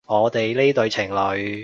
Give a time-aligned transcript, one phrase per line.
[0.05, 1.59] 我哋呢對情侣